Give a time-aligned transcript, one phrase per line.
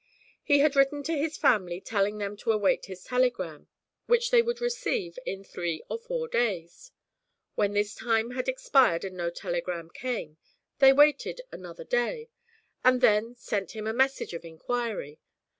[0.41, 3.67] '"He had written to his family, telling them to await his telegram,
[4.07, 6.91] which they would receive in three or four days.
[7.53, 10.37] When this time had expired and no telegram came,
[10.79, 12.31] they waited another day,
[12.83, 15.19] and then sent him a message of inquiry.